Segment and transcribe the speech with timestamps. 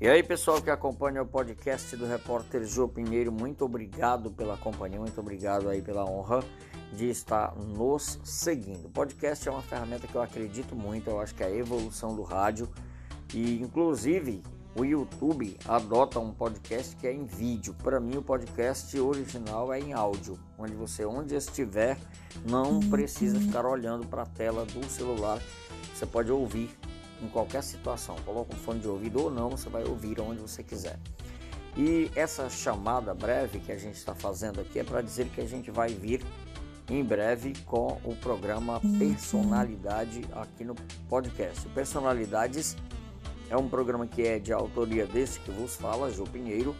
[0.00, 4.98] E aí, pessoal que acompanha o podcast do repórter Jô Pinheiro, muito obrigado pela companhia,
[4.98, 6.42] muito obrigado aí pela honra
[6.90, 8.86] de estar nos seguindo.
[8.86, 12.16] O podcast é uma ferramenta que eu acredito muito, eu acho que é a evolução
[12.16, 12.66] do rádio
[13.34, 14.42] e inclusive
[14.74, 17.76] o YouTube adota um podcast que é em vídeo.
[17.82, 21.98] Para mim, o podcast original é em áudio, onde você, onde estiver,
[22.48, 25.42] não precisa ficar olhando para a tela do celular.
[25.92, 26.74] Você pode ouvir
[27.22, 28.16] em qualquer situação.
[28.24, 30.98] Coloca um fone de ouvido ou não, você vai ouvir onde você quiser.
[31.76, 35.46] E essa chamada breve que a gente está fazendo aqui é para dizer que a
[35.46, 36.24] gente vai vir
[36.88, 40.74] em breve com o programa Personalidade aqui no
[41.08, 41.68] podcast.
[41.68, 42.76] Personalidades
[43.48, 46.74] é um programa que é de autoria desse que vos fala, Ju Pinheiro,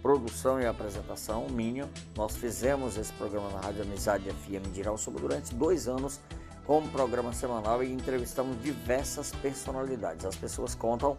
[0.00, 1.88] produção e apresentação minha.
[2.16, 6.20] Nós fizemos esse programa na Rádio Amizade FM de Irauçuba durante dois anos
[6.68, 10.26] como programa semanal e entrevistamos diversas personalidades.
[10.26, 11.16] As pessoas contam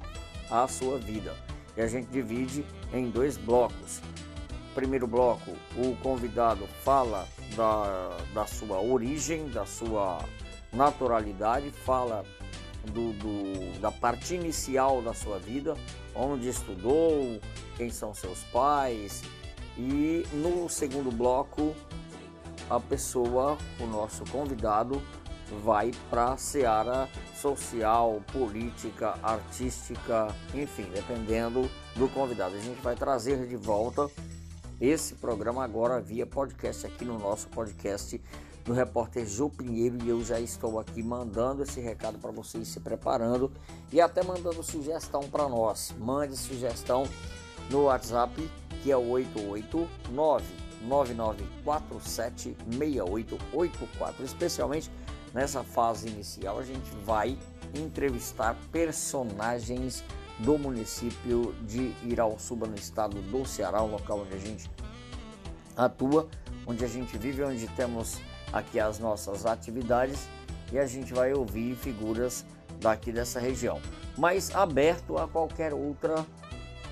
[0.48, 1.36] a sua vida
[1.76, 2.64] e a gente divide
[2.94, 4.00] em dois blocos.
[4.76, 10.24] Primeiro bloco, o convidado fala da, da sua origem, da sua
[10.72, 12.24] naturalidade, fala
[12.94, 15.76] do, do, da parte inicial da sua vida,
[16.14, 17.42] onde estudou,
[17.76, 19.24] quem são seus pais.
[19.76, 21.74] E no segundo bloco,
[22.70, 25.02] a pessoa, o nosso convidado,
[25.64, 32.56] vai para a seara social, política, artística, enfim, dependendo do convidado.
[32.56, 34.10] A gente vai trazer de volta
[34.80, 38.22] esse programa agora via podcast aqui no nosso podcast
[38.64, 42.80] do repórter Jô Pinheiro e eu já estou aqui mandando esse recado para vocês se
[42.80, 43.52] preparando
[43.92, 45.94] e até mandando sugestão para nós.
[45.98, 47.04] Mande sugestão
[47.70, 48.50] no WhatsApp
[48.82, 50.46] que é o 889
[50.82, 54.90] 9947 6884, especialmente
[55.34, 57.38] Nessa fase inicial, a gente vai
[57.76, 60.04] entrevistar personagens
[60.40, 64.70] do município de Irauçuba, no estado do Ceará, o local onde a gente
[65.76, 66.28] atua,
[66.66, 68.20] onde a gente vive, onde temos
[68.52, 70.28] aqui as nossas atividades
[70.72, 72.46] e a gente vai ouvir figuras
[72.80, 73.82] daqui dessa região,
[74.18, 76.26] mas aberto a qualquer outra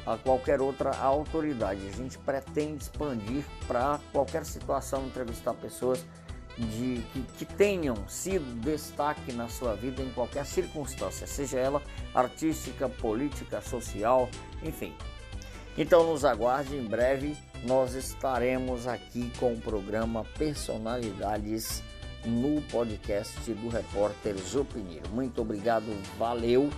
[0.05, 1.85] a qualquer outra autoridade.
[1.85, 6.05] A gente pretende expandir para qualquer situação, entrevistar pessoas
[6.57, 11.81] de que, que, tenham sido destaque na sua vida em qualquer circunstância, seja ela
[12.13, 14.27] artística, política, social,
[14.63, 14.93] enfim.
[15.77, 21.83] Então nos aguarde em breve, nós estaremos aqui com o programa Personalidades
[22.25, 25.07] no podcast do repórter Jô Pinheiro.
[25.09, 25.85] Muito obrigado,
[26.17, 26.69] valeu.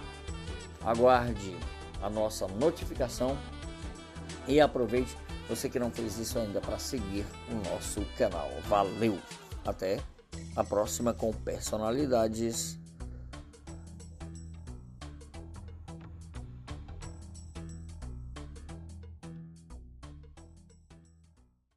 [0.84, 1.56] Aguarde
[2.02, 3.38] a nossa notificação
[4.48, 5.16] e aproveite
[5.48, 8.50] você que não fez isso ainda para seguir o nosso canal.
[8.68, 9.18] Valeu!
[9.70, 10.00] Até
[10.56, 12.78] a próxima com personalidades